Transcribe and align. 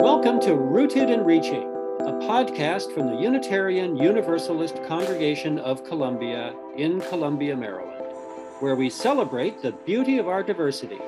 Welcome 0.00 0.40
to 0.40 0.54
Rooted 0.54 1.10
and 1.10 1.26
Reaching, 1.26 1.64
a 2.00 2.12
podcast 2.22 2.94
from 2.94 3.08
the 3.08 3.20
Unitarian 3.20 3.98
Universalist 3.98 4.82
Congregation 4.84 5.58
of 5.58 5.84
Columbia 5.84 6.54
in 6.78 7.02
Columbia, 7.02 7.54
Maryland, 7.54 8.10
where 8.60 8.76
we 8.76 8.88
celebrate 8.88 9.60
the 9.60 9.72
beauty 9.72 10.16
of 10.16 10.26
our 10.26 10.42
diversity. 10.42 10.98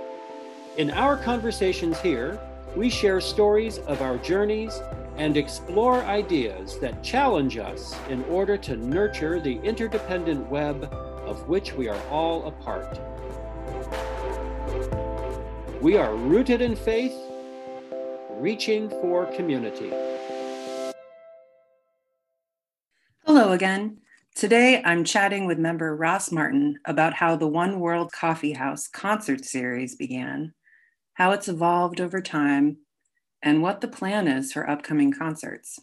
In 0.77 0.91
our 0.91 1.17
conversations 1.17 1.99
here, 2.01 2.39
we 2.77 2.91
share 2.91 3.19
stories 3.23 3.79
of 3.79 4.03
our 4.03 4.19
journeys 4.19 4.83
and 5.17 5.39
explore 5.39 6.05
ideas 6.05 6.79
that 6.81 7.03
challenge 7.03 7.57
us 7.57 7.97
in 8.11 8.23
order 8.25 8.59
to 8.59 8.77
nurture 8.77 9.41
the 9.41 9.59
interdependent 9.61 10.47
web 10.51 10.85
of 11.25 11.49
which 11.49 11.73
we 11.73 11.89
are 11.89 12.03
all 12.11 12.47
a 12.47 12.51
part. 12.51 13.01
We 15.81 15.97
are 15.97 16.15
rooted 16.15 16.61
in 16.61 16.77
faith 16.77 17.32
reaching 18.43 18.91
for 18.91 19.27
community. 19.27 19.93
Hello 23.25 23.53
again. 23.53 23.99
Today 24.35 24.83
I'm 24.85 25.05
chatting 25.05 25.47
with 25.47 25.61
member 25.61 25.95
Ross 25.95 26.33
Martin 26.33 26.81
about 26.85 27.15
how 27.15 27.37
the 27.37 27.47
One 27.47 27.79
World 27.79 28.11
Coffee 28.11 28.55
House 28.55 28.89
concert 28.89 29.45
series 29.45 29.95
began, 29.95 30.55
how 31.15 31.31
it's 31.31 31.47
evolved 31.47 32.01
over 32.01 32.21
time, 32.21 32.79
and 33.43 33.63
what 33.63 33.81
the 33.81 33.87
plan 33.87 34.27
is 34.27 34.53
for 34.53 34.69
upcoming 34.69 35.13
concerts. 35.13 35.79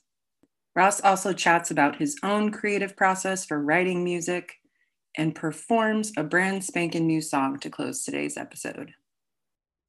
Ross 0.76 1.00
also 1.00 1.32
chats 1.32 1.72
about 1.72 1.96
his 1.96 2.18
own 2.24 2.52
creative 2.52 2.98
process 2.98 3.46
for 3.46 3.64
writing 3.64 4.04
music 4.04 4.56
and 5.18 5.34
performs 5.34 6.12
a 6.18 6.24
brand 6.24 6.66
spanking 6.66 7.08
new 7.08 7.22
song 7.22 7.58
to 7.60 7.70
close 7.70 8.04
today's 8.04 8.36
episode. 8.36 8.92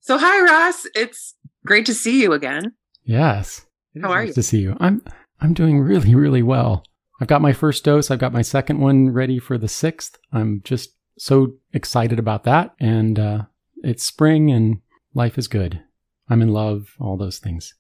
So, 0.01 0.19
hi, 0.19 0.41
Ross. 0.43 0.87
It's 0.95 1.35
great 1.65 1.87
to 1.87 1.95
see 1.95 2.23
you 2.23 2.33
again. 2.33 2.73
Yes. 3.05 3.67
How 4.01 4.11
are 4.11 4.21
nice 4.21 4.29
you? 4.29 4.35
To 4.35 4.43
see 4.43 4.59
you. 4.59 4.77
I'm 4.81 5.03
I'm 5.41 5.55
doing 5.55 5.81
really 5.81 6.15
really 6.15 6.43
well. 6.43 6.85
I've 7.21 7.29
got 7.29 7.43
my 7.43 7.53
first 7.53 7.85
dose. 7.85 8.11
I've 8.11 8.19
got 8.19 8.33
my 8.33 8.43
second 8.43 8.81
one 8.81 9.11
ready 9.11 9.39
for 9.39 9.59
the 9.59 9.69
sixth. 9.69 10.17
I'm 10.33 10.63
just 10.65 10.91
so 11.19 11.55
excited 11.73 12.19
about 12.19 12.45
that. 12.45 12.75
And 12.81 13.19
uh, 13.19 13.43
it's 13.83 14.05
spring 14.05 14.51
and 14.51 14.81
life 15.15 15.37
is 15.37 15.49
good. 15.49 15.83
I'm 16.29 16.41
in 16.41 16.49
love. 16.49 16.95
All 16.99 17.17
those 17.19 17.39
things. 17.39 17.75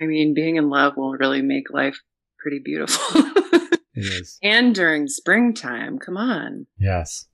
I 0.00 0.06
mean, 0.06 0.34
being 0.34 0.56
in 0.56 0.70
love 0.70 0.94
will 0.96 1.12
really 1.12 1.42
make 1.42 1.70
life 1.70 2.00
pretty 2.38 2.60
beautiful. 2.64 3.22
It 3.98 4.04
is. 4.04 4.38
and 4.42 4.74
during 4.74 5.08
springtime, 5.08 5.98
come 5.98 6.18
on. 6.18 6.66
Yes. 6.78 7.28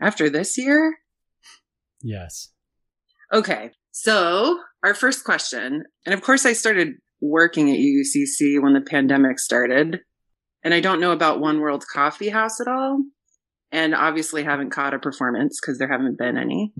After 0.00 0.30
this 0.30 0.56
year? 0.56 1.00
Yes. 2.00 2.48
Okay. 3.32 3.70
So, 3.90 4.58
our 4.84 4.94
first 4.94 5.24
question, 5.24 5.84
and 6.06 6.14
of 6.14 6.22
course, 6.22 6.46
I 6.46 6.52
started 6.52 6.94
working 7.20 7.70
at 7.70 7.78
UUCC 7.78 8.62
when 8.62 8.74
the 8.74 8.80
pandemic 8.80 9.38
started, 9.38 10.00
and 10.62 10.72
I 10.72 10.80
don't 10.80 11.00
know 11.00 11.12
about 11.12 11.40
One 11.40 11.60
World 11.60 11.84
Coffee 11.92 12.28
House 12.28 12.60
at 12.60 12.68
all, 12.68 13.02
and 13.72 13.94
obviously 13.94 14.44
haven't 14.44 14.70
caught 14.70 14.94
a 14.94 14.98
performance 14.98 15.58
because 15.60 15.78
there 15.78 15.88
haven't 15.88 16.18
been 16.18 16.36
any. 16.38 16.72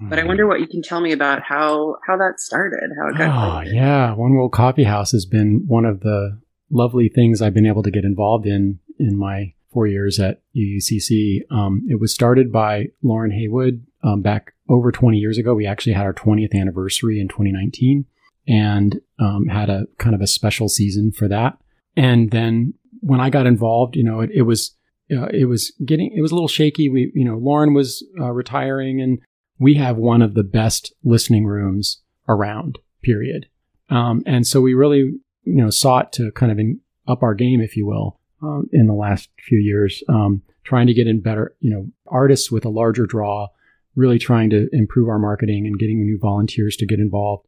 But 0.00 0.18
I 0.18 0.24
wonder 0.24 0.44
hmm. 0.44 0.48
what 0.48 0.60
you 0.60 0.66
can 0.66 0.82
tell 0.82 1.00
me 1.00 1.12
about 1.12 1.42
how 1.42 1.96
how 2.06 2.16
that 2.16 2.40
started, 2.40 2.90
how 2.98 3.08
it 3.08 3.18
got. 3.18 3.66
Oh, 3.66 3.70
yeah. 3.70 4.14
One 4.14 4.34
World 4.34 4.52
Coffee 4.52 4.84
House 4.84 5.12
has 5.12 5.26
been 5.26 5.64
one 5.66 5.84
of 5.84 6.00
the 6.00 6.40
lovely 6.70 7.08
things 7.08 7.40
I've 7.40 7.54
been 7.54 7.66
able 7.66 7.82
to 7.82 7.90
get 7.90 8.04
involved 8.04 8.46
in 8.46 8.80
in 8.98 9.16
my 9.16 9.54
four 9.72 9.86
years 9.86 10.18
at 10.18 10.42
UUCC. 10.56 11.40
Um, 11.50 11.86
it 11.88 12.00
was 12.00 12.14
started 12.14 12.52
by 12.52 12.86
Lauren 13.02 13.30
Haywood 13.30 13.84
um, 14.04 14.22
back 14.22 14.52
over 14.68 14.92
20 14.92 15.18
years 15.18 15.38
ago. 15.38 15.54
We 15.54 15.66
actually 15.66 15.94
had 15.94 16.06
our 16.06 16.14
20th 16.14 16.54
anniversary 16.54 17.20
in 17.20 17.28
2019 17.28 18.04
and 18.48 19.00
um, 19.18 19.46
had 19.46 19.70
a 19.70 19.86
kind 19.98 20.14
of 20.14 20.20
a 20.20 20.26
special 20.26 20.68
season 20.68 21.12
for 21.12 21.28
that. 21.28 21.58
And 21.96 22.30
then 22.30 22.74
when 23.00 23.20
I 23.20 23.30
got 23.30 23.46
involved, 23.46 23.96
you 23.96 24.04
know, 24.04 24.20
it, 24.20 24.30
it 24.32 24.42
was 24.42 24.74
uh, 25.10 25.26
it 25.26 25.46
was 25.46 25.72
getting 25.84 26.12
it 26.16 26.22
was 26.22 26.30
a 26.30 26.34
little 26.34 26.48
shaky. 26.48 26.88
We 26.88 27.12
you 27.14 27.24
know 27.24 27.36
Lauren 27.36 27.74
was 27.74 28.04
uh, 28.18 28.30
retiring 28.30 29.00
and 29.00 29.18
we 29.58 29.74
have 29.74 29.96
one 29.96 30.22
of 30.22 30.34
the 30.34 30.42
best 30.42 30.92
listening 31.04 31.46
rooms 31.46 32.00
around, 32.28 32.78
period. 33.02 33.46
Um, 33.90 34.22
and 34.26 34.46
so 34.46 34.60
we 34.60 34.74
really, 34.74 34.98
you 35.44 35.62
know, 35.62 35.70
sought 35.70 36.12
to 36.14 36.32
kind 36.32 36.50
of 36.50 36.58
in, 36.58 36.80
up 37.06 37.22
our 37.22 37.34
game, 37.34 37.60
if 37.60 37.76
you 37.76 37.86
will, 37.86 38.18
um, 38.42 38.68
in 38.72 38.86
the 38.86 38.94
last 38.94 39.30
few 39.38 39.58
years, 39.58 40.02
um, 40.08 40.42
trying 40.64 40.86
to 40.86 40.94
get 40.94 41.06
in 41.06 41.20
better, 41.20 41.54
you 41.60 41.70
know, 41.70 41.86
artists 42.06 42.50
with 42.50 42.64
a 42.64 42.70
larger 42.70 43.06
draw, 43.06 43.48
really 43.94 44.18
trying 44.18 44.50
to 44.50 44.68
improve 44.72 45.08
our 45.08 45.18
marketing 45.18 45.66
and 45.66 45.78
getting 45.78 46.04
new 46.04 46.18
volunteers 46.18 46.76
to 46.76 46.86
get 46.86 46.98
involved. 46.98 47.46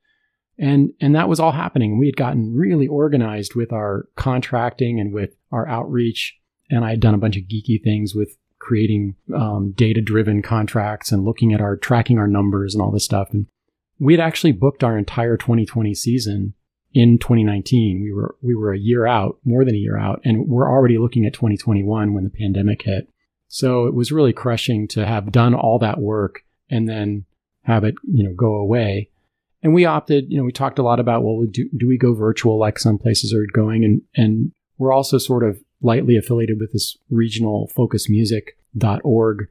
And, 0.58 0.92
and 1.00 1.14
that 1.16 1.28
was 1.28 1.40
all 1.40 1.52
happening. 1.52 1.98
We 1.98 2.06
had 2.06 2.16
gotten 2.16 2.54
really 2.54 2.86
organized 2.86 3.54
with 3.54 3.72
our 3.72 4.08
contracting 4.16 5.00
and 5.00 5.12
with 5.12 5.34
our 5.50 5.66
outreach. 5.68 6.36
And 6.70 6.84
I 6.84 6.90
had 6.90 7.00
done 7.00 7.14
a 7.14 7.18
bunch 7.18 7.36
of 7.36 7.44
geeky 7.44 7.82
things 7.82 8.14
with 8.14 8.36
creating 8.60 9.16
um, 9.34 9.72
data 9.72 10.00
driven 10.00 10.42
contracts 10.42 11.12
and 11.12 11.24
looking 11.24 11.52
at 11.52 11.60
our 11.60 11.76
tracking 11.76 12.18
our 12.18 12.28
numbers 12.28 12.74
and 12.74 12.82
all 12.82 12.90
this 12.90 13.04
stuff. 13.04 13.28
And 13.32 13.46
we 13.98 14.12
had 14.12 14.20
actually 14.20 14.52
booked 14.52 14.84
our 14.84 14.96
entire 14.96 15.36
2020 15.36 15.94
season 15.94 16.54
in 16.94 17.18
2019. 17.18 18.02
We 18.02 18.12
were 18.12 18.36
we 18.40 18.54
were 18.54 18.72
a 18.72 18.78
year 18.78 19.06
out, 19.06 19.38
more 19.44 19.64
than 19.64 19.74
a 19.74 19.78
year 19.78 19.98
out, 19.98 20.20
and 20.24 20.48
we're 20.48 20.70
already 20.70 20.96
looking 20.96 21.26
at 21.26 21.34
2021 21.34 22.14
when 22.14 22.24
the 22.24 22.30
pandemic 22.30 22.82
hit. 22.82 23.08
So 23.48 23.86
it 23.86 23.94
was 23.94 24.12
really 24.12 24.32
crushing 24.32 24.88
to 24.88 25.04
have 25.04 25.30
done 25.30 25.54
all 25.54 25.78
that 25.80 25.98
work 25.98 26.44
and 26.70 26.88
then 26.88 27.24
have 27.62 27.84
it, 27.84 27.94
you 28.02 28.24
know, 28.24 28.34
go 28.34 28.54
away. 28.54 29.10
And 29.62 29.72
we 29.72 29.84
opted, 29.84 30.30
you 30.30 30.36
know, 30.36 30.44
we 30.44 30.52
talked 30.52 30.78
a 30.78 30.82
lot 30.82 31.00
about, 31.00 31.22
well, 31.22 31.44
do, 31.50 31.68
do 31.76 31.88
we 31.88 31.96
go 31.96 32.14
virtual 32.14 32.58
like 32.58 32.78
some 32.78 32.98
places 32.98 33.32
are 33.32 33.46
going? 33.54 33.84
And, 33.84 34.02
and 34.14 34.52
we're 34.76 34.92
also 34.92 35.18
sort 35.18 35.42
of 35.42 35.58
lightly 35.80 36.16
affiliated 36.16 36.58
with 36.60 36.72
this 36.72 36.98
regional 37.10 37.70
focusmusic.org 37.76 39.48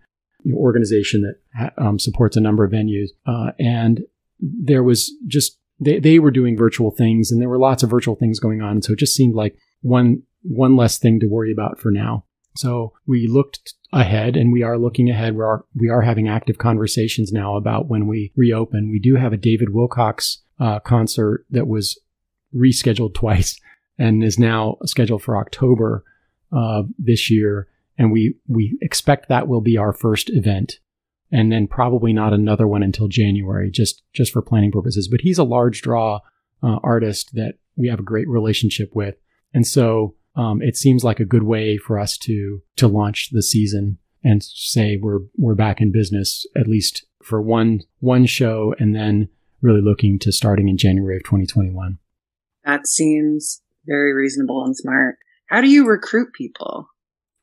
organization 0.53 1.35
that 1.55 1.73
um, 1.77 1.97
supports 1.97 2.37
a 2.37 2.41
number 2.41 2.63
of 2.63 2.71
venues. 2.71 3.09
Uh, 3.25 3.53
and 3.57 4.01
there 4.39 4.83
was 4.83 5.11
just, 5.27 5.57
they, 5.83 5.99
they 5.99 6.19
were 6.19 6.31
doing 6.31 6.57
virtual 6.57 6.91
things 6.91 7.31
and 7.31 7.41
there 7.41 7.49
were 7.49 7.59
lots 7.59 7.83
of 7.83 7.89
virtual 7.89 8.15
things 8.15 8.39
going 8.39 8.61
on. 8.61 8.81
So 8.81 8.93
it 8.93 8.99
just 8.99 9.15
seemed 9.15 9.35
like 9.35 9.57
one, 9.81 10.23
one 10.41 10.75
less 10.75 10.97
thing 10.97 11.19
to 11.19 11.27
worry 11.27 11.51
about 11.51 11.79
for 11.79 11.91
now. 11.91 12.25
So 12.55 12.93
we 13.07 13.27
looked 13.27 13.73
ahead 13.91 14.35
and 14.35 14.51
we 14.51 14.63
are 14.63 14.77
looking 14.77 15.09
ahead. 15.09 15.35
We 15.35 15.43
are, 15.43 15.65
we 15.75 15.89
are 15.89 16.01
having 16.01 16.27
active 16.27 16.57
conversations 16.57 17.31
now 17.31 17.55
about 17.55 17.87
when 17.87 18.07
we 18.07 18.31
reopen. 18.35 18.89
We 18.91 18.99
do 18.99 19.15
have 19.15 19.33
a 19.33 19.37
David 19.37 19.73
Wilcox 19.73 20.41
uh, 20.59 20.79
concert 20.79 21.45
that 21.49 21.67
was 21.67 21.99
rescheduled 22.55 23.13
twice 23.15 23.59
and 23.97 24.23
is 24.23 24.39
now 24.39 24.77
scheduled 24.85 25.23
for 25.23 25.37
October 25.37 26.03
uh, 26.51 26.83
this 26.97 27.29
year. 27.29 27.67
And 27.97 28.11
we, 28.11 28.35
we 28.47 28.77
expect 28.81 29.29
that 29.29 29.47
will 29.47 29.61
be 29.61 29.77
our 29.77 29.93
first 29.93 30.29
event 30.31 30.79
and 31.33 31.51
then 31.51 31.67
probably 31.67 32.13
not 32.13 32.31
another 32.31 32.67
one 32.67 32.83
until 32.83 33.07
January, 33.07 33.71
just, 33.71 34.03
just 34.13 34.31
for 34.31 34.41
planning 34.41 34.71
purposes. 34.71 35.07
But 35.09 35.21
he's 35.21 35.39
a 35.39 35.43
large 35.43 35.81
draw 35.81 36.19
uh, 36.61 36.77
artist 36.83 37.31
that 37.33 37.55
we 37.75 37.89
have 37.89 37.99
a 37.99 38.03
great 38.03 38.29
relationship 38.29 38.91
with. 38.93 39.15
And 39.53 39.67
so 39.67 40.15
um, 40.35 40.61
it 40.61 40.77
seems 40.77 41.03
like 41.03 41.19
a 41.19 41.25
good 41.25 41.43
way 41.43 41.77
for 41.77 41.99
us 41.99 42.17
to 42.19 42.61
to 42.77 42.87
launch 42.87 43.29
the 43.31 43.43
season 43.43 43.97
and 44.23 44.43
say 44.43 44.97
we're 45.01 45.19
we're 45.37 45.55
back 45.55 45.81
in 45.81 45.91
business 45.91 46.45
at 46.55 46.67
least 46.67 47.05
for 47.23 47.41
one 47.41 47.81
one 47.99 48.25
show 48.25 48.73
and 48.79 48.95
then 48.95 49.29
really 49.61 49.81
looking 49.81 50.19
to 50.19 50.31
starting 50.31 50.67
in 50.67 50.77
January 50.77 51.17
of 51.17 51.23
2021. 51.23 51.97
That 52.65 52.87
seems 52.87 53.61
very 53.85 54.13
reasonable 54.13 54.63
and 54.63 54.75
smart. 54.75 55.17
How 55.47 55.61
do 55.61 55.69
you 55.69 55.87
recruit 55.87 56.33
people? 56.33 56.87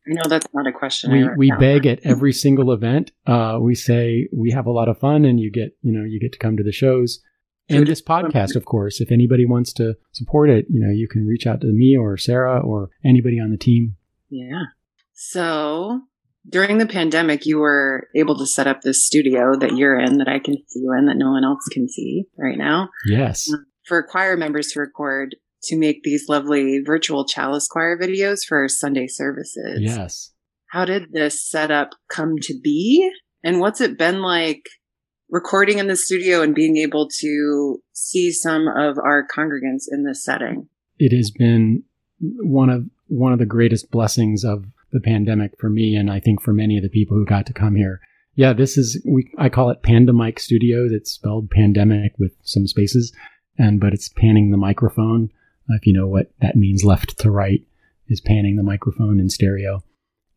I 0.06 0.14
know 0.14 0.22
that's 0.28 0.46
not 0.54 0.66
a 0.66 0.72
question. 0.72 1.12
We 1.12 1.28
we 1.36 1.52
beg 1.58 1.86
at 1.86 2.00
every 2.04 2.32
single 2.32 2.72
event. 2.72 3.12
Uh, 3.26 3.58
we 3.60 3.74
say 3.74 4.28
we 4.32 4.50
have 4.50 4.66
a 4.66 4.70
lot 4.70 4.88
of 4.88 4.98
fun 4.98 5.24
and 5.24 5.38
you 5.38 5.50
get 5.50 5.76
you 5.82 5.92
know 5.92 6.04
you 6.04 6.18
get 6.18 6.32
to 6.32 6.38
come 6.38 6.56
to 6.56 6.62
the 6.62 6.72
shows. 6.72 7.20
And 7.68 7.86
this 7.86 8.02
podcast, 8.02 8.56
of 8.56 8.64
course, 8.64 9.00
if 9.00 9.12
anybody 9.12 9.46
wants 9.46 9.72
to 9.74 9.94
support 10.10 10.50
it, 10.50 10.66
you 10.68 10.80
know, 10.80 10.90
you 10.90 11.06
can 11.06 11.24
reach 11.24 11.46
out 11.46 11.60
to 11.60 11.68
me 11.68 11.96
or 11.96 12.16
Sara 12.16 12.58
or 12.58 12.90
anybody 13.04 13.38
on 13.38 13.50
the 13.52 13.56
team. 13.56 13.94
Yeah. 14.28 14.64
So 15.12 16.00
during 16.48 16.78
the 16.78 16.86
pandemic, 16.86 17.46
you 17.46 17.58
were 17.58 18.08
able 18.16 18.36
to 18.38 18.46
set 18.46 18.66
up 18.66 18.80
this 18.80 19.04
studio 19.06 19.54
that 19.60 19.76
you're 19.76 19.98
in, 20.00 20.18
that 20.18 20.26
I 20.28 20.40
can 20.40 20.54
see 20.66 20.80
you 20.80 20.92
in, 20.98 21.06
that 21.06 21.16
no 21.16 21.30
one 21.30 21.44
else 21.44 21.64
can 21.70 21.88
see 21.88 22.24
right 22.36 22.58
now, 22.58 22.88
Yes. 23.06 23.48
for 23.84 24.02
choir 24.02 24.36
members 24.36 24.68
to 24.72 24.80
record 24.80 25.36
to 25.64 25.78
make 25.78 26.02
these 26.02 26.28
lovely 26.28 26.80
virtual 26.84 27.26
chalice 27.26 27.68
choir 27.68 27.98
videos 27.98 28.40
for 28.46 28.68
Sunday 28.68 29.06
services. 29.06 29.80
Yes. 29.80 30.32
How 30.68 30.84
did 30.84 31.12
this 31.12 31.46
setup 31.48 31.90
come 32.08 32.36
to 32.42 32.54
be? 32.62 33.10
And 33.42 33.60
what's 33.60 33.80
it 33.80 33.98
been 33.98 34.22
like 34.22 34.68
recording 35.28 35.78
in 35.78 35.86
the 35.86 35.96
studio 35.96 36.42
and 36.42 36.54
being 36.54 36.76
able 36.76 37.08
to 37.20 37.82
see 37.92 38.32
some 38.32 38.68
of 38.68 38.98
our 38.98 39.26
congregants 39.26 39.84
in 39.90 40.04
this 40.04 40.24
setting? 40.24 40.68
it 41.00 41.16
has 41.16 41.32
been 41.32 41.82
one 42.20 42.68
of 42.70 42.84
one 43.08 43.32
of 43.32 43.40
the 43.40 43.46
greatest 43.46 43.90
blessings 43.90 44.44
of 44.44 44.66
the 44.92 45.00
pandemic 45.00 45.52
for 45.58 45.68
me 45.68 45.96
and 45.96 46.10
I 46.10 46.20
think 46.20 46.40
for 46.40 46.52
many 46.52 46.76
of 46.76 46.82
the 46.84 46.88
people 46.88 47.16
who 47.16 47.24
got 47.24 47.46
to 47.46 47.52
come 47.52 47.74
here. 47.74 48.00
Yeah, 48.34 48.52
this 48.52 48.76
is 48.76 49.04
we 49.08 49.32
I 49.38 49.48
call 49.48 49.70
it 49.70 49.82
Pandemic 49.82 50.38
Studios. 50.38 50.92
It's 50.92 51.10
spelled 51.10 51.50
pandemic 51.50 52.12
with 52.18 52.36
some 52.42 52.68
spaces. 52.68 53.12
and 53.58 53.80
but 53.80 53.92
it's 53.92 54.08
panning 54.08 54.50
the 54.50 54.56
microphone. 54.56 55.30
Uh, 55.70 55.76
if 55.76 55.86
you 55.86 55.92
know 55.92 56.06
what 56.06 56.32
that 56.40 56.56
means, 56.56 56.84
left 56.84 57.18
to 57.18 57.30
right 57.30 57.62
is 58.08 58.20
panning 58.20 58.56
the 58.56 58.62
microphone 58.62 59.20
in 59.20 59.28
stereo, 59.28 59.82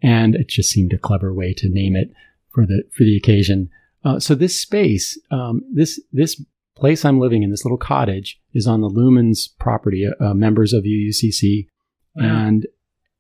and 0.02 0.36
it 0.36 0.48
just 0.48 0.70
seemed 0.70 0.94
a 0.94 0.98
clever 0.98 1.34
way 1.34 1.54
to 1.54 1.70
name 1.70 1.96
it 1.96 2.12
for 2.50 2.66
the 2.66 2.84
for 2.96 3.04
the 3.04 3.18
occasion. 3.18 3.70
Uh, 4.06 4.20
so 4.20 4.36
this 4.36 4.60
space, 4.60 5.18
um, 5.32 5.62
this 5.74 6.00
this 6.12 6.42
place 6.76 7.06
I'm 7.06 7.20
living 7.20 7.44
in, 7.44 7.52
this 7.52 7.66
little 7.66 7.78
cottage, 7.78 8.40
is 8.54 8.68
on 8.68 8.82
the 8.82 8.90
Lumens 8.90 9.50
property, 9.60 10.08
uh, 10.08 10.34
members 10.34 10.74
of 10.74 10.84
UUCC, 10.84 11.68
and 12.16 12.68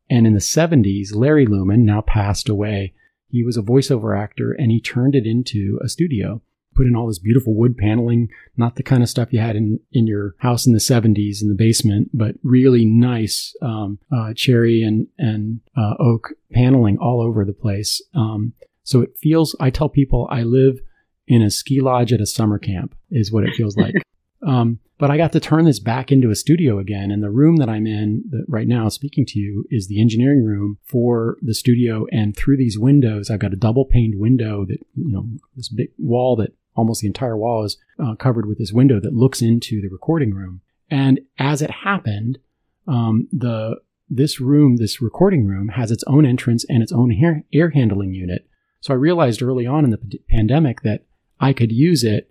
and 0.09 0.27
in 0.27 0.33
the 0.33 0.39
70s, 0.39 1.15
Larry 1.15 1.45
Lumen 1.45 1.85
now 1.85 2.01
passed 2.01 2.49
away. 2.49 2.93
He 3.29 3.43
was 3.43 3.57
a 3.57 3.61
voiceover 3.61 4.17
actor, 4.17 4.51
and 4.51 4.69
he 4.71 4.79
turned 4.79 5.15
it 5.15 5.25
into 5.25 5.79
a 5.83 5.89
studio 5.89 6.41
put 6.75 6.87
in 6.87 6.95
all 6.95 7.07
this 7.07 7.19
beautiful 7.19 7.55
wood 7.55 7.77
paneling, 7.77 8.29
not 8.57 8.75
the 8.75 8.83
kind 8.83 9.03
of 9.03 9.09
stuff 9.09 9.31
you 9.31 9.39
had 9.39 9.55
in, 9.55 9.79
in 9.91 10.07
your 10.07 10.35
house 10.39 10.65
in 10.65 10.73
the 10.73 10.79
70s 10.79 11.41
in 11.41 11.49
the 11.49 11.55
basement, 11.55 12.09
but 12.13 12.35
really 12.43 12.85
nice 12.85 13.55
um, 13.61 13.99
uh, 14.15 14.33
cherry 14.35 14.81
and, 14.81 15.07
and 15.17 15.61
uh, 15.77 15.93
oak 15.99 16.29
paneling 16.51 16.97
all 16.97 17.21
over 17.21 17.45
the 17.45 17.53
place. 17.53 18.01
Um, 18.15 18.53
so 18.83 19.01
it 19.01 19.17
feels, 19.17 19.55
I 19.59 19.69
tell 19.69 19.89
people 19.89 20.27
I 20.29 20.43
live 20.43 20.79
in 21.27 21.41
a 21.41 21.49
ski 21.49 21.79
lodge 21.81 22.11
at 22.11 22.21
a 22.21 22.25
summer 22.25 22.59
camp, 22.59 22.95
is 23.09 23.31
what 23.31 23.43
it 23.43 23.55
feels 23.55 23.77
like. 23.77 23.95
um, 24.45 24.79
but 24.99 25.11
I 25.11 25.17
got 25.17 25.31
to 25.33 25.39
turn 25.39 25.65
this 25.65 25.79
back 25.79 26.11
into 26.11 26.29
a 26.29 26.35
studio 26.35 26.79
again. 26.79 27.11
And 27.11 27.23
the 27.23 27.29
room 27.29 27.57
that 27.57 27.69
I'm 27.69 27.87
in 27.87 28.23
that 28.29 28.45
right 28.47 28.67
now, 28.67 28.89
speaking 28.89 29.25
to 29.27 29.39
you, 29.39 29.65
is 29.69 29.87
the 29.87 29.99
engineering 29.99 30.45
room 30.45 30.77
for 30.85 31.37
the 31.41 31.53
studio. 31.53 32.05
And 32.11 32.35
through 32.35 32.57
these 32.57 32.79
windows, 32.79 33.29
I've 33.29 33.39
got 33.39 33.53
a 33.53 33.57
double 33.57 33.85
paned 33.85 34.13
window 34.17 34.65
that, 34.65 34.79
you 34.95 35.11
know, 35.11 35.27
this 35.55 35.69
big 35.69 35.89
wall 35.97 36.35
that 36.37 36.53
almost 36.75 37.01
the 37.01 37.07
entire 37.07 37.37
wall 37.37 37.63
is 37.63 37.77
uh, 38.03 38.15
covered 38.15 38.45
with 38.45 38.57
this 38.57 38.73
window 38.73 38.99
that 38.99 39.13
looks 39.13 39.41
into 39.41 39.81
the 39.81 39.89
recording 39.89 40.33
room. 40.33 40.61
And 40.89 41.21
as 41.37 41.61
it 41.61 41.71
happened, 41.71 42.39
um, 42.87 43.27
the 43.31 43.77
this 44.09 44.39
room, 44.39 44.77
this 44.77 45.01
recording 45.01 45.47
room, 45.47 45.69
has 45.69 45.89
its 45.89 46.03
own 46.05 46.25
entrance 46.25 46.65
and 46.69 46.83
its 46.83 46.91
own 46.91 47.11
air, 47.11 47.43
air 47.53 47.71
handling 47.71 48.13
unit. 48.13 48.47
So 48.81 48.93
I 48.93 48.97
realized 48.97 49.41
early 49.41 49.65
on 49.65 49.85
in 49.85 49.91
the 49.91 49.97
p- 49.97 50.21
pandemic 50.29 50.81
that 50.81 51.05
I 51.39 51.53
could 51.53 51.71
use 51.71 52.03
it 52.03 52.29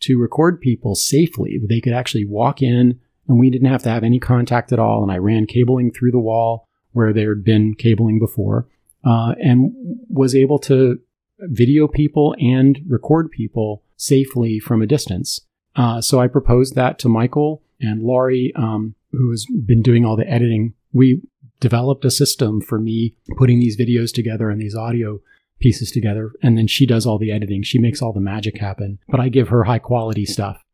to 0.00 0.18
record 0.18 0.60
people 0.60 0.94
safely. 0.94 1.60
They 1.68 1.80
could 1.80 1.92
actually 1.92 2.24
walk 2.24 2.62
in 2.62 3.00
and 3.28 3.38
we 3.38 3.50
didn't 3.50 3.68
have 3.68 3.82
to 3.82 3.90
have 3.90 4.02
any 4.02 4.18
contact 4.18 4.72
at 4.72 4.78
all. 4.78 5.02
And 5.02 5.12
I 5.12 5.18
ran 5.18 5.46
cabling 5.46 5.92
through 5.92 6.12
the 6.12 6.18
wall 6.18 6.66
where 6.92 7.12
there 7.12 7.34
had 7.34 7.44
been 7.44 7.74
cabling 7.74 8.18
before 8.18 8.66
uh, 9.04 9.34
and 9.40 9.72
was 10.08 10.34
able 10.34 10.58
to 10.60 11.00
video 11.42 11.88
people 11.88 12.34
and 12.38 12.80
record 12.88 13.30
people 13.30 13.82
safely 13.96 14.58
from 14.58 14.82
a 14.82 14.86
distance. 14.86 15.40
Uh, 15.76 16.00
so 16.00 16.20
I 16.20 16.26
proposed 16.26 16.74
that 16.74 16.98
to 17.00 17.08
Michael 17.08 17.62
and 17.80 18.02
Laurie, 18.02 18.52
um, 18.56 18.94
who 19.12 19.30
has 19.30 19.46
been 19.46 19.82
doing 19.82 20.04
all 20.04 20.16
the 20.16 20.28
editing. 20.28 20.74
We 20.92 21.22
developed 21.60 22.04
a 22.04 22.10
system 22.10 22.60
for 22.60 22.78
me 22.78 23.14
putting 23.36 23.60
these 23.60 23.76
videos 23.76 24.12
together 24.12 24.50
and 24.50 24.60
these 24.60 24.74
audio 24.74 25.20
pieces 25.60 25.90
together. 25.90 26.32
And 26.42 26.56
then 26.56 26.66
she 26.66 26.86
does 26.86 27.06
all 27.06 27.18
the 27.18 27.30
editing. 27.30 27.62
She 27.62 27.78
makes 27.78 28.00
all 28.00 28.12
the 28.12 28.20
magic 28.20 28.58
happen, 28.58 28.98
but 29.08 29.20
I 29.20 29.28
give 29.28 29.48
her 29.48 29.64
high 29.64 29.78
quality 29.78 30.24
stuff. 30.24 30.64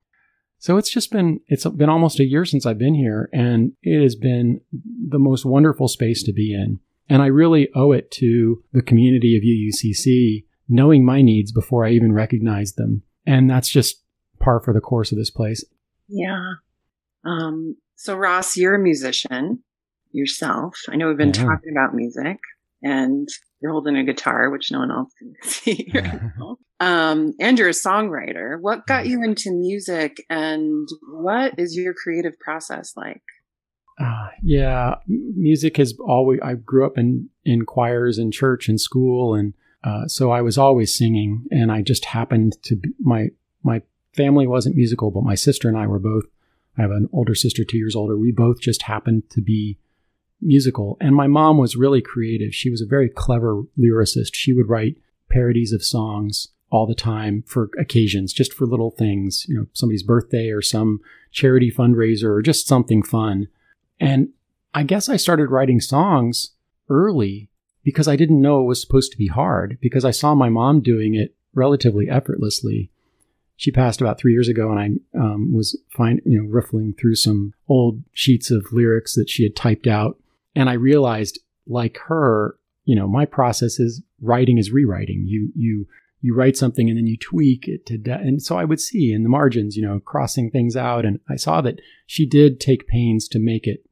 So 0.58 0.78
it's 0.78 0.90
just 0.90 1.10
been, 1.10 1.40
it's 1.48 1.66
been 1.66 1.90
almost 1.90 2.18
a 2.18 2.24
year 2.24 2.44
since 2.44 2.64
I've 2.64 2.78
been 2.78 2.94
here 2.94 3.28
and 3.32 3.72
it 3.82 4.02
has 4.02 4.14
been 4.16 4.60
the 4.72 5.18
most 5.18 5.44
wonderful 5.44 5.88
space 5.88 6.22
to 6.22 6.32
be 6.32 6.54
in. 6.54 6.80
And 7.08 7.22
I 7.22 7.26
really 7.26 7.68
owe 7.74 7.92
it 7.92 8.10
to 8.12 8.62
the 8.72 8.82
community 8.82 9.36
of 9.36 9.42
UUCC 9.42 10.44
knowing 10.68 11.04
my 11.04 11.22
needs 11.22 11.52
before 11.52 11.84
I 11.84 11.90
even 11.90 12.12
recognized 12.12 12.76
them. 12.76 13.02
And 13.26 13.48
that's 13.50 13.68
just 13.68 14.02
par 14.40 14.60
for 14.60 14.72
the 14.72 14.80
course 14.80 15.12
of 15.12 15.18
this 15.18 15.30
place. 15.30 15.64
Yeah. 16.08 16.54
Um, 17.24 17.76
so, 17.96 18.14
Ross, 18.16 18.56
you're 18.56 18.74
a 18.74 18.82
musician 18.82 19.62
yourself. 20.12 20.78
I 20.88 20.96
know 20.96 21.08
we've 21.08 21.16
been 21.16 21.28
yeah. 21.28 21.44
talking 21.44 21.72
about 21.72 21.94
music 21.94 22.38
and 22.82 23.28
you're 23.60 23.72
holding 23.72 23.96
a 23.96 24.04
guitar, 24.04 24.50
which 24.50 24.70
no 24.70 24.80
one 24.80 24.90
else 24.90 25.12
can 25.18 25.34
see 25.42 25.92
um, 26.80 27.34
and 27.40 27.58
you're 27.58 27.68
a 27.68 27.72
songwriter. 27.72 28.60
What 28.60 28.86
got 28.86 29.06
you 29.06 29.22
into 29.22 29.50
music 29.50 30.24
and 30.28 30.88
what 31.08 31.58
is 31.58 31.76
your 31.76 31.94
creative 31.94 32.38
process 32.38 32.92
like? 32.96 33.22
Uh, 33.98 34.28
yeah, 34.42 34.96
music 35.06 35.78
has 35.78 35.94
always, 36.06 36.38
I 36.42 36.54
grew 36.54 36.84
up 36.84 36.98
in, 36.98 37.30
in 37.46 37.64
choirs 37.64 38.18
in 38.18 38.30
church 38.30 38.68
and 38.68 38.78
school 38.78 39.34
and 39.34 39.54
uh, 39.86 40.08
so 40.08 40.32
I 40.32 40.42
was 40.42 40.58
always 40.58 40.92
singing, 40.92 41.46
and 41.52 41.70
I 41.70 41.80
just 41.80 42.06
happened 42.06 42.56
to 42.64 42.74
be, 42.74 42.90
my 43.00 43.28
my 43.62 43.82
family 44.14 44.46
wasn't 44.46 44.74
musical, 44.74 45.12
but 45.12 45.22
my 45.22 45.36
sister 45.36 45.68
and 45.68 45.78
I 45.78 45.86
were 45.86 46.00
both. 46.00 46.24
I 46.76 46.82
have 46.82 46.90
an 46.90 47.08
older 47.12 47.34
sister, 47.34 47.64
two 47.64 47.78
years 47.78 47.94
older. 47.94 48.18
We 48.18 48.32
both 48.32 48.60
just 48.60 48.82
happened 48.82 49.30
to 49.30 49.40
be 49.40 49.78
musical, 50.42 50.96
and 51.00 51.14
my 51.14 51.28
mom 51.28 51.56
was 51.56 51.76
really 51.76 52.02
creative. 52.02 52.52
She 52.52 52.68
was 52.68 52.80
a 52.80 52.86
very 52.86 53.08
clever 53.08 53.62
lyricist. 53.78 54.34
She 54.34 54.52
would 54.52 54.68
write 54.68 54.96
parodies 55.30 55.72
of 55.72 55.84
songs 55.84 56.48
all 56.68 56.86
the 56.86 56.94
time 56.96 57.44
for 57.46 57.70
occasions, 57.78 58.32
just 58.32 58.52
for 58.52 58.66
little 58.66 58.90
things, 58.90 59.46
you 59.48 59.54
know, 59.54 59.66
somebody's 59.72 60.02
birthday 60.02 60.50
or 60.50 60.60
some 60.60 61.00
charity 61.30 61.70
fundraiser 61.70 62.24
or 62.24 62.42
just 62.42 62.66
something 62.66 63.04
fun. 63.04 63.46
And 64.00 64.30
I 64.74 64.82
guess 64.82 65.08
I 65.08 65.16
started 65.16 65.52
writing 65.52 65.80
songs 65.80 66.50
early 66.88 67.50
because 67.86 68.08
I 68.08 68.16
didn't 68.16 68.42
know 68.42 68.60
it 68.60 68.64
was 68.64 68.80
supposed 68.80 69.12
to 69.12 69.16
be 69.16 69.28
hard 69.28 69.78
because 69.80 70.04
I 70.04 70.10
saw 70.10 70.34
my 70.34 70.48
mom 70.48 70.82
doing 70.82 71.14
it 71.14 71.36
relatively 71.54 72.10
effortlessly. 72.10 72.90
She 73.54 73.70
passed 73.70 74.00
about 74.00 74.18
three 74.18 74.32
years 74.32 74.48
ago, 74.48 74.72
and 74.72 74.80
I 75.14 75.18
um, 75.18 75.54
was 75.54 75.80
fine, 75.96 76.20
you 76.26 76.42
know, 76.42 76.48
riffling 76.50 76.94
through 76.94 77.14
some 77.14 77.54
old 77.68 78.02
sheets 78.12 78.50
of 78.50 78.66
lyrics 78.72 79.14
that 79.14 79.30
she 79.30 79.44
had 79.44 79.54
typed 79.54 79.86
out, 79.86 80.18
and 80.54 80.68
I 80.68 80.72
realized, 80.72 81.38
like 81.64 81.96
her, 82.08 82.58
you 82.84 82.96
know, 82.96 83.06
my 83.06 83.24
process 83.24 83.78
is 83.78 84.02
writing 84.20 84.58
is 84.58 84.72
rewriting. 84.72 85.22
You 85.24 85.52
you 85.54 85.86
you 86.20 86.34
write 86.34 86.56
something 86.56 86.88
and 86.88 86.98
then 86.98 87.06
you 87.06 87.16
tweak 87.16 87.68
it 87.68 87.86
to 87.86 88.12
and 88.12 88.42
so 88.42 88.58
I 88.58 88.64
would 88.64 88.80
see 88.80 89.12
in 89.12 89.22
the 89.22 89.28
margins, 89.28 89.76
you 89.76 89.86
know, 89.86 90.00
crossing 90.00 90.50
things 90.50 90.76
out, 90.76 91.04
and 91.04 91.20
I 91.30 91.36
saw 91.36 91.60
that 91.60 91.80
she 92.04 92.26
did 92.26 92.58
take 92.58 92.88
pains 92.88 93.28
to 93.28 93.38
make 93.38 93.68
it 93.68 93.88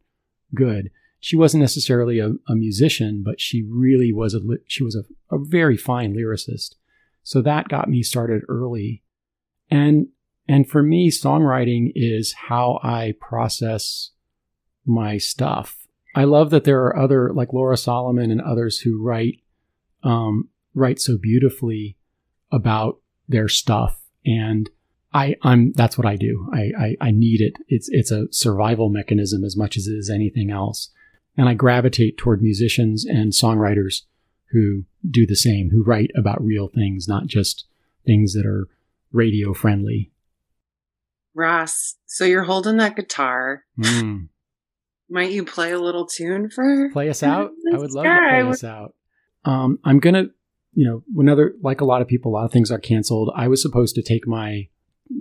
good 0.52 0.90
she 1.25 1.37
wasn't 1.37 1.62
necessarily 1.62 2.19
a, 2.19 2.32
a, 2.49 2.55
musician, 2.55 3.23
but 3.25 3.41
she 3.41 3.62
really 3.67 4.12
was 4.12 4.35
a 4.35 4.41
she 4.67 4.85
was 4.85 4.94
a, 4.94 5.35
a 5.35 5.38
very 5.38 5.75
fine 5.75 6.15
lyricist. 6.15 6.75
So 7.23 7.41
that 7.41 7.69
got 7.69 7.88
me 7.88 8.03
started 8.03 8.43
early. 8.47 9.03
And 9.71 10.09
and 10.47 10.69
for 10.69 10.82
me, 10.82 11.11
songwriting 11.11 11.93
is 11.94 12.35
how 12.35 12.78
I 12.83 13.14
process 13.23 14.11
my 14.85 15.16
stuff. 15.16 15.87
I 16.14 16.25
love 16.25 16.50
that 16.50 16.64
there 16.64 16.83
are 16.85 16.95
other 16.95 17.33
like 17.33 17.54
Laura 17.54 17.78
Solomon 17.78 18.31
and 18.31 18.43
others 18.43 18.81
who 18.81 19.02
write 19.02 19.37
um, 20.02 20.50
write 20.75 21.00
so 21.00 21.16
beautifully 21.16 21.97
about 22.52 22.99
their 23.28 23.49
stuff 23.49 23.99
and 24.26 24.69
I, 25.14 25.37
I'm 25.40 25.73
that's 25.73 25.97
what 25.97 26.07
I 26.07 26.16
do. 26.16 26.50
I, 26.52 26.73
I, 26.78 26.97
I 27.00 27.11
need 27.12 27.40
it. 27.40 27.54
It's 27.69 27.88
it's 27.90 28.11
a 28.11 28.26
survival 28.31 28.90
mechanism 28.90 29.43
as 29.43 29.57
much 29.57 29.78
as 29.78 29.87
it 29.87 29.95
is 29.95 30.11
anything 30.11 30.50
else. 30.50 30.90
And 31.37 31.49
I 31.49 31.55
gravitate 31.55 32.17
toward 32.17 32.43
musicians 32.43 33.05
and 33.05 33.33
songwriters 33.33 34.03
who 34.53 34.85
do 35.09 35.26
the 35.26 35.37
same, 35.37 35.71
who 35.71 35.83
write 35.83 36.11
about 36.14 36.43
real 36.43 36.69
things, 36.69 37.09
not 37.09 37.26
just 37.26 37.67
things 38.07 38.35
that 38.35 38.47
are 38.47 38.69
radio 39.12 39.53
friendly. 39.53 40.12
Ross, 41.35 41.97
so 42.07 42.25
you're 42.25 42.45
holding 42.45 42.76
that 42.76 42.95
guitar. 42.95 43.64
Mm. 43.79 44.29
Might 45.11 45.33
you 45.33 45.45
play 45.45 45.73
a 45.73 45.81
little 45.81 46.07
tune 46.07 46.50
for 46.50 46.88
play 46.93 47.09
us 47.09 47.23
out? 47.23 47.50
I 47.73 47.76
would 47.76 47.93
love 47.93 48.05
guy. 48.05 48.38
to 48.38 48.43
play 48.45 48.50
us 48.50 48.64
out. 48.64 48.95
Um, 49.45 49.79
I'm 49.85 49.99
gonna, 49.99 50.26
you 50.73 50.87
know, 50.87 51.03
another 51.21 51.55
like 51.61 51.81
a 51.81 51.85
lot 51.85 52.00
of 52.00 52.09
people, 52.09 52.33
a 52.33 52.35
lot 52.35 52.45
of 52.45 52.53
things 52.53 52.71
are 52.71 52.79
canceled. 52.79 53.33
I 53.35 53.49
was 53.49 53.61
supposed 53.61 53.97
to 53.97 54.03
take 54.03 54.26
my 54.26 54.69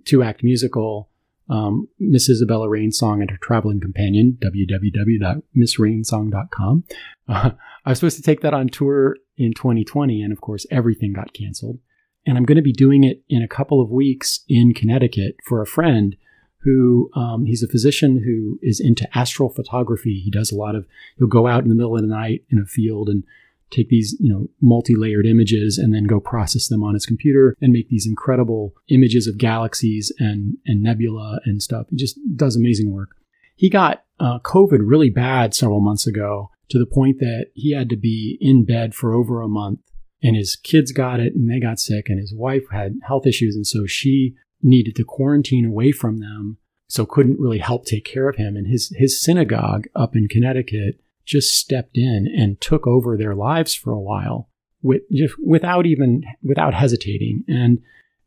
two 0.05 0.21
act 0.21 0.43
musical 0.43 1.09
um, 1.53 1.87
Miss 1.99 2.29
Isabella 2.29 2.67
Rain's 2.67 2.97
song 2.97 3.21
and 3.21 3.29
her 3.29 3.37
traveling 3.37 3.79
companion, 3.79 4.39
www.missrainsong.com. 4.43 6.83
Uh, 7.29 7.51
I 7.85 7.89
was 7.89 7.99
supposed 7.99 8.17
to 8.17 8.23
take 8.23 8.41
that 8.41 8.55
on 8.55 8.69
tour 8.69 9.17
in 9.37 9.53
2020, 9.53 10.23
and 10.23 10.33
of 10.33 10.41
course, 10.41 10.65
everything 10.71 11.13
got 11.13 11.31
canceled. 11.33 11.77
And 12.25 12.37
I'm 12.37 12.45
going 12.45 12.55
to 12.55 12.63
be 12.63 12.73
doing 12.73 13.03
it 13.03 13.21
in 13.29 13.43
a 13.43 13.47
couple 13.47 13.79
of 13.81 13.91
weeks 13.91 14.43
in 14.49 14.73
Connecticut 14.73 15.35
for 15.45 15.61
a 15.61 15.67
friend 15.67 16.15
who 16.63 17.11
um, 17.15 17.45
he's 17.45 17.61
a 17.61 17.67
physician 17.67 18.23
who 18.25 18.57
is 18.67 18.79
into 18.79 19.07
astral 19.15 19.49
photography. 19.49 20.21
He 20.23 20.31
does 20.31 20.51
a 20.51 20.55
lot 20.55 20.73
of, 20.75 20.87
he'll 21.19 21.27
go 21.27 21.45
out 21.45 21.61
in 21.61 21.69
the 21.69 21.75
middle 21.75 21.95
of 21.95 22.01
the 22.01 22.07
night 22.07 22.45
in 22.49 22.57
a 22.57 22.65
field 22.65 23.09
and 23.09 23.25
take 23.73 23.89
these, 23.89 24.15
you 24.19 24.31
know, 24.31 24.47
multi-layered 24.61 25.25
images 25.25 25.77
and 25.77 25.93
then 25.93 26.05
go 26.05 26.19
process 26.19 26.67
them 26.67 26.83
on 26.83 26.93
his 26.93 27.05
computer 27.05 27.55
and 27.61 27.73
make 27.73 27.89
these 27.89 28.07
incredible 28.07 28.73
images 28.89 29.27
of 29.27 29.37
galaxies 29.37 30.11
and, 30.19 30.57
and 30.65 30.81
nebula 30.81 31.39
and 31.45 31.61
stuff. 31.61 31.87
He 31.89 31.97
just 31.97 32.17
does 32.35 32.55
amazing 32.55 32.93
work. 32.93 33.09
He 33.55 33.69
got 33.69 34.03
uh, 34.19 34.39
COVID 34.39 34.79
really 34.83 35.09
bad 35.09 35.53
several 35.53 35.81
months 35.81 36.07
ago 36.07 36.49
to 36.69 36.79
the 36.79 36.85
point 36.85 37.19
that 37.19 37.47
he 37.53 37.73
had 37.73 37.89
to 37.89 37.97
be 37.97 38.37
in 38.39 38.65
bed 38.65 38.95
for 38.95 39.13
over 39.13 39.41
a 39.41 39.47
month 39.47 39.79
and 40.21 40.35
his 40.35 40.55
kids 40.55 40.91
got 40.91 41.19
it 41.19 41.35
and 41.35 41.49
they 41.49 41.59
got 41.59 41.79
sick 41.79 42.05
and 42.07 42.19
his 42.19 42.33
wife 42.33 42.63
had 42.71 42.95
health 43.05 43.27
issues. 43.27 43.55
And 43.55 43.67
so 43.67 43.85
she 43.85 44.35
needed 44.61 44.95
to 44.95 45.03
quarantine 45.03 45.65
away 45.65 45.91
from 45.91 46.19
them 46.19 46.57
so 46.87 47.05
couldn't 47.05 47.39
really 47.39 47.57
help 47.59 47.85
take 47.85 48.05
care 48.05 48.29
of 48.29 48.37
him. 48.37 48.55
And 48.55 48.67
his, 48.67 48.93
his 48.95 49.21
synagogue 49.21 49.87
up 49.95 50.15
in 50.15 50.27
Connecticut 50.27 50.99
just 51.25 51.55
stepped 51.55 51.97
in 51.97 52.27
and 52.35 52.59
took 52.59 52.85
over 52.87 53.17
their 53.17 53.35
lives 53.35 53.73
for 53.75 53.91
a 53.91 53.99
while 53.99 54.49
with, 54.81 55.01
without 55.43 55.85
even, 55.85 56.23
without 56.43 56.73
hesitating. 56.73 57.43
And, 57.47 57.79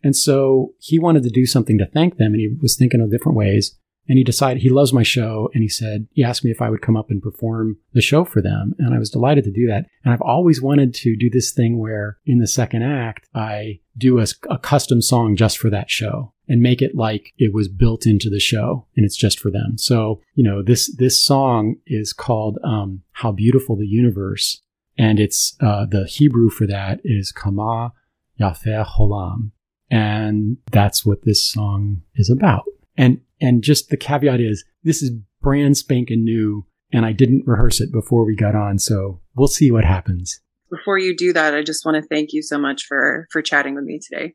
and 0.03 0.17
so 0.17 0.75
he 0.79 0.99
wanted 0.99 1.23
to 1.25 1.31
do 1.31 1.47
something 1.47 1.79
to 1.79 1.87
thank 1.87 2.17
them 2.17 2.33
and 2.33 2.41
he 2.41 2.57
was 2.61 2.77
thinking 2.77 3.01
of 3.01 3.11
different 3.11 3.37
ways. 3.37 3.77
And 4.09 4.19
he 4.19 4.25
decided 4.25 4.63
he 4.63 4.71
loves 4.71 4.93
my 4.93 5.03
show 5.03 5.51
and 5.53 5.63
he 5.63 5.69
said, 5.69 6.07
he 6.13 6.23
asked 6.23 6.45
me 6.45 6.51
if 6.51 6.63
I 6.63 6.71
would 6.71 6.83
come 6.83 6.97
up 6.97 7.11
and 7.11 7.23
perform 7.23 7.79
the 7.93 8.01
show 8.01 8.25
for 8.25 8.41
them. 8.41 8.75
And 8.79 8.95
I 8.95 8.99
was 8.99 9.11
delighted 9.11 9.45
to 9.45 9.51
do 9.51 9.67
that. 9.67 9.87
And 10.05 10.13
I've 10.13 10.23
always 10.23 10.63
wanted 10.63 10.95
to 10.95 11.17
do 11.17 11.29
this 11.29 11.51
thing 11.51 11.79
where 11.79 12.19
in 12.25 12.39
the 12.39 12.47
second 12.47 12.83
act, 12.83 13.29
I 13.35 13.81
do 13.99 14.21
a, 14.21 14.27
a 14.49 14.59
custom 14.59 15.03
song 15.03 15.37
just 15.37 15.59
for 15.59 15.71
that 15.71 15.91
show 15.91 16.33
and 16.49 16.61
make 16.61 16.81
it 16.81 16.95
like 16.95 17.33
it 17.39 17.53
was 17.53 17.69
built 17.69 18.07
into 18.07 18.31
the 18.31 18.39
show 18.39 18.87
and 18.97 19.05
it's 19.05 19.17
just 19.17 19.41
for 19.41 19.51
them. 19.51 19.77
So, 19.77 20.21
you 20.35 20.45
know, 20.45 20.63
this, 20.63 20.95
this 20.97 21.23
song 21.23 21.77
is 21.87 22.13
called, 22.13 22.59
um, 22.63 23.03
How 23.13 23.33
Beautiful 23.33 23.77
the 23.77 23.87
Universe. 23.87 24.63
And 24.99 25.19
it's, 25.19 25.57
uh, 25.61 25.87
the 25.87 26.07
Hebrew 26.07 26.49
for 26.49 26.67
that 26.67 27.01
is 27.05 27.33
Kama 27.33 27.93
Yafer 28.41 28.87
Holam. 28.87 29.51
And 29.91 30.59
that's 30.71 31.05
what 31.05 31.25
this 31.25 31.45
song 31.45 32.03
is 32.15 32.31
about. 32.31 32.65
And, 32.97 33.21
and 33.41 33.63
just 33.63 33.91
the 33.91 33.97
caveat 33.97 34.41
is 34.41 34.65
this 34.83 35.03
is 35.03 35.11
brand 35.41 35.77
spanking 35.77 36.25
new 36.25 36.67
and 36.93 37.05
I 37.05 37.13
didn't 37.13 37.47
rehearse 37.47 37.81
it 37.81 37.93
before 37.93 38.25
we 38.25 38.37
got 38.37 38.55
on. 38.55 38.79
So 38.79 39.21
we'll 39.35 39.49
see 39.49 39.71
what 39.71 39.85
happens. 39.85 40.41
Before 40.71 40.99
you 40.99 41.17
do 41.17 41.33
that, 41.33 41.55
I 41.55 41.63
just 41.63 41.85
want 41.85 42.03
to 42.03 42.09
thank 42.09 42.33
you 42.33 42.43
so 42.43 42.59
much 42.59 42.85
for, 42.87 43.29
for 43.31 43.43
chatting 43.43 43.75
with 43.75 43.85
me 43.85 44.01
today. 44.01 44.35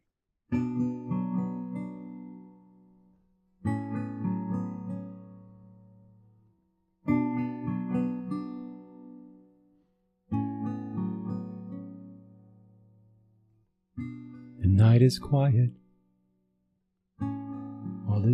The 14.62 14.68
night 14.68 15.02
is 15.02 15.20
quiet, 15.20 15.72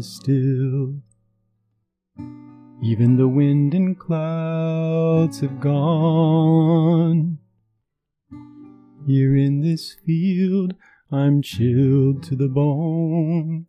still. 0.01 1.01
Even 2.81 3.17
the 3.17 3.27
wind 3.27 3.73
and 3.73 3.97
clouds 3.97 5.39
have 5.39 5.59
gone. 5.59 7.39
Here 9.05 9.35
in 9.35 9.61
this 9.61 9.93
field, 10.05 10.75
I'm 11.11 11.41
chilled 11.41 12.23
to 12.23 12.35
the 12.35 12.47
bone, 12.47 13.67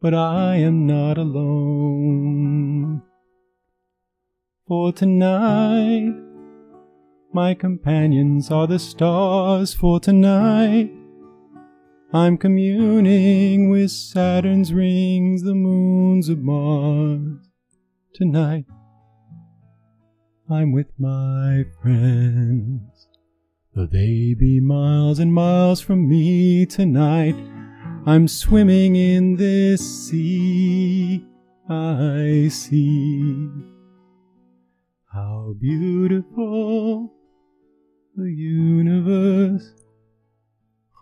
but 0.00 0.14
I 0.14 0.56
am 0.56 0.86
not 0.86 1.18
alone. 1.18 3.02
For 4.68 4.92
tonight, 4.92 6.14
my 7.32 7.54
companions 7.54 8.50
are 8.50 8.66
the 8.66 8.78
stars 8.78 9.74
for 9.74 9.98
tonight. 9.98 10.92
I'm 12.14 12.38
communing 12.38 13.70
with 13.70 13.90
Saturn's 13.90 14.72
rings, 14.72 15.42
the 15.42 15.52
moons 15.52 16.28
of 16.28 16.38
Mars. 16.38 17.48
Tonight, 18.14 18.66
I'm 20.48 20.70
with 20.70 20.86
my 20.96 21.64
friends. 21.82 23.08
Though 23.74 23.88
they 23.90 24.36
be 24.38 24.60
miles 24.60 25.18
and 25.18 25.34
miles 25.34 25.80
from 25.80 26.08
me 26.08 26.66
tonight, 26.66 27.34
I'm 28.06 28.28
swimming 28.28 28.94
in 28.94 29.34
this 29.34 29.80
sea 30.06 31.26
I 31.68 32.46
see. 32.48 33.48
How 35.12 35.56
beautiful 35.58 37.12
the 38.14 38.30
universe 38.30 39.83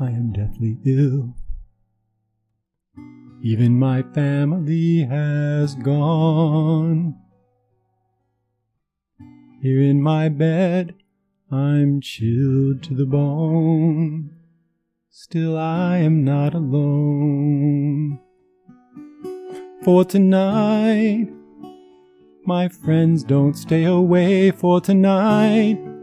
I 0.00 0.10
am 0.10 0.32
deathly 0.32 0.78
ill. 0.84 1.34
Even 3.42 3.78
my 3.78 4.02
family 4.02 5.00
has 5.02 5.74
gone. 5.74 7.16
Here 9.60 9.80
in 9.80 10.00
my 10.00 10.28
bed, 10.28 10.94
I'm 11.50 12.00
chilled 12.00 12.84
to 12.84 12.94
the 12.94 13.06
bone. 13.06 14.30
Still, 15.10 15.58
I 15.58 15.98
am 15.98 16.22
not 16.24 16.54
alone. 16.54 18.20
For 19.82 20.04
tonight, 20.04 21.28
my 22.44 22.68
friends 22.68 23.24
don't 23.24 23.54
stay 23.54 23.82
away 23.82 24.52
for 24.52 24.80
tonight. 24.80 25.97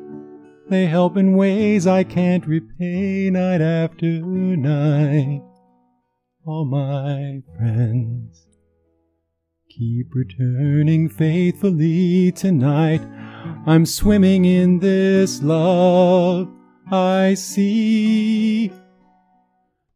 They 0.67 0.87
help 0.87 1.15
in 1.15 1.35
ways 1.35 1.85
I 1.85 2.03
can't 2.03 2.47
repay 2.47 3.29
night 3.29 3.61
after 3.61 4.05
night. 4.05 5.43
All 6.45 6.65
my 6.65 7.41
friends 7.55 8.47
keep 9.69 10.07
returning 10.13 11.09
faithfully 11.09 12.31
tonight. 12.31 13.01
I'm 13.67 13.85
swimming 13.85 14.45
in 14.45 14.79
this 14.79 15.43
love 15.43 16.49
I 16.91 17.35
see. 17.35 18.71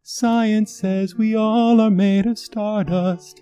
Science 0.03 0.71
says 0.71 1.15
we 1.15 1.35
all 1.35 1.79
are 1.79 1.91
made 1.91 2.25
of 2.25 2.38
stardust. 2.38 3.41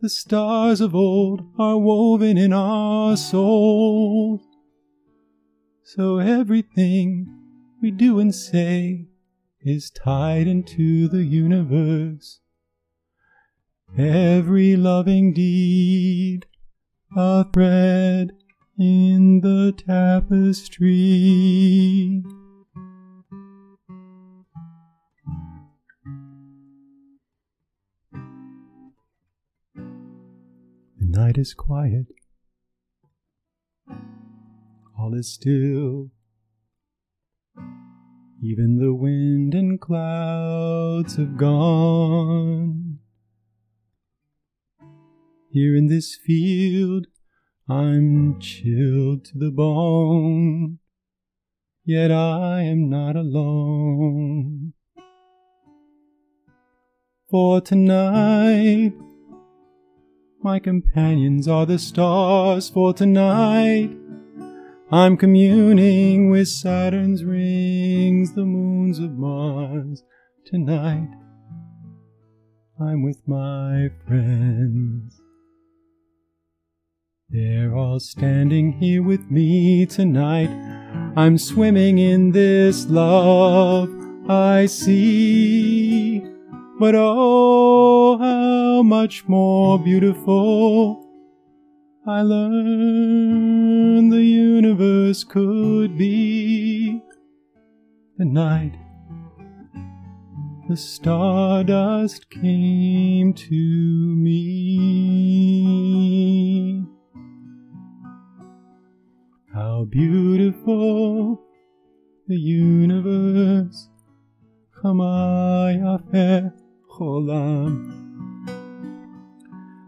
The 0.00 0.08
stars 0.10 0.80
of 0.82 0.94
old 0.94 1.42
are 1.58 1.78
woven 1.78 2.36
in 2.36 2.52
our 2.52 3.16
souls. 3.16 4.42
So 5.86 6.18
everything 6.18 7.26
we 7.82 7.90
do 7.90 8.18
and 8.18 8.34
say 8.34 9.08
is 9.60 9.90
tied 9.90 10.46
into 10.46 11.08
the 11.08 11.22
universe. 11.22 12.40
Every 13.98 14.76
loving 14.76 15.34
deed, 15.34 16.46
a 17.14 17.44
thread 17.52 18.32
in 18.78 19.42
the 19.42 19.74
tapestry. 19.76 20.64
The 30.98 31.06
night 31.06 31.36
is 31.36 31.52
quiet 31.52 32.06
all 35.04 35.14
is 35.14 35.32
still. 35.32 36.10
Even 38.42 38.78
the 38.78 38.94
wind 38.94 39.54
and 39.54 39.78
clouds 39.78 41.16
have 41.16 41.36
gone. 41.36 42.98
Here 45.50 45.76
in 45.76 45.88
this 45.88 46.16
field, 46.16 47.06
I'm 47.68 48.40
chilled 48.40 49.26
to 49.26 49.38
the 49.38 49.50
bone, 49.50 50.78
yet 51.84 52.10
I 52.10 52.62
am 52.62 52.88
not 52.88 53.14
alone. 53.14 54.72
For 57.30 57.60
tonight, 57.60 58.94
my 60.42 60.58
companions 60.58 61.46
are 61.46 61.66
the 61.66 61.78
stars 61.78 62.70
for 62.70 62.94
tonight. 62.94 63.90
I'm 64.92 65.16
communing 65.16 66.28
with 66.28 66.48
Saturn's 66.48 67.24
rings, 67.24 68.34
the 68.34 68.44
moons 68.44 68.98
of 68.98 69.12
Mars. 69.12 70.04
Tonight, 70.44 71.08
I'm 72.78 73.02
with 73.02 73.22
my 73.26 73.88
friends. 74.06 75.22
They're 77.30 77.74
all 77.74 77.98
standing 77.98 78.72
here 78.72 79.02
with 79.02 79.30
me 79.30 79.86
tonight. 79.86 80.50
I'm 81.16 81.38
swimming 81.38 81.98
in 81.98 82.32
this 82.32 82.86
love 82.86 83.88
I 84.28 84.66
see. 84.66 86.20
But 86.78 86.94
oh, 86.94 88.18
how 88.18 88.82
much 88.82 89.26
more 89.26 89.78
beautiful. 89.78 91.03
I 92.06 92.20
learned 92.20 94.12
the 94.12 94.22
universe 94.22 95.24
could 95.24 95.96
be 95.96 97.00
the 98.18 98.26
night 98.26 98.74
the 100.68 100.76
stardust 100.76 102.28
came 102.28 103.32
to 103.32 103.54
me. 103.54 104.44
How 109.54 109.84
beautiful 109.84 111.40
the 112.28 112.36
universe, 112.36 113.88
Chamaya 114.82 116.52
Cholam. 116.90 118.13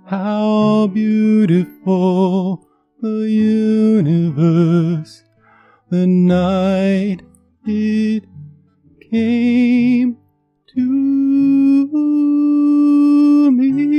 How 0.09 0.87
beautiful 0.87 2.65
the 3.01 3.29
universe, 3.29 5.25
the 5.91 6.07
night 6.07 7.23
it 7.65 8.23
came 9.11 10.17
to 10.77 10.81
me. 13.51 13.97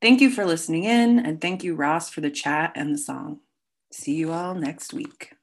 Thank 0.00 0.20
you 0.20 0.30
for 0.30 0.44
listening 0.44 0.82
in, 0.82 1.20
and 1.20 1.40
thank 1.40 1.62
you, 1.62 1.76
Ross, 1.76 2.10
for 2.10 2.20
the 2.20 2.30
chat 2.30 2.72
and 2.74 2.92
the 2.92 2.98
song. 2.98 3.38
See 3.92 4.16
you 4.16 4.32
all 4.32 4.56
next 4.56 4.92
week. 4.92 5.34